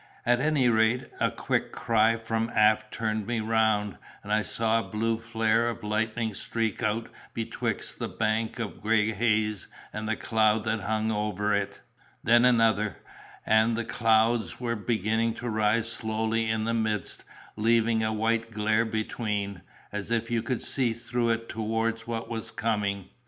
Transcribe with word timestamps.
At 0.25 0.39
any 0.39 0.67
rate, 0.67 1.03
a 1.19 1.29
quick 1.29 1.71
cry 1.71 2.17
from 2.17 2.49
aft 2.55 2.91
turned 2.91 3.27
me 3.27 3.39
round, 3.39 3.99
and 4.23 4.33
I 4.33 4.41
saw 4.41 4.79
a 4.79 4.89
blue 4.89 5.19
flare 5.19 5.69
of 5.69 5.83
lightning 5.83 6.33
streak 6.33 6.81
out 6.81 7.07
betwixt 7.35 7.99
the 7.99 8.07
bank 8.07 8.57
of 8.57 8.81
gray 8.81 9.11
haze 9.11 9.67
and 9.93 10.09
the 10.09 10.15
cloud 10.15 10.63
that 10.63 10.79
hung 10.79 11.11
over 11.11 11.53
it—then 11.53 12.45
another, 12.45 12.97
and 13.45 13.77
the 13.77 13.85
clouds 13.85 14.59
were 14.59 14.75
beginning 14.75 15.35
to 15.35 15.47
rise 15.47 15.91
slowly 15.91 16.49
in 16.49 16.65
the 16.65 16.73
midst, 16.73 17.23
leaving 17.55 18.01
a 18.01 18.11
white 18.11 18.49
glare 18.49 18.85
between, 18.85 19.61
as 19.91 20.09
if 20.09 20.31
you 20.31 20.41
could 20.41 20.63
see 20.63 20.93
through 20.93 21.29
it 21.29 21.47
towards 21.47 22.07
what 22.07 22.27
was 22.27 22.49
coming. 22.49 23.07